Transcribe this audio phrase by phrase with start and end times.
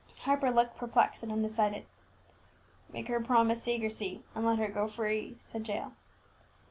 [0.21, 1.85] Harper looked perplexed and undecided.
[2.91, 5.93] "Make her promise secrecy, and let her go free," said Jael.